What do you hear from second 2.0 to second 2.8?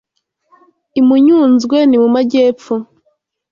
mu majyepfo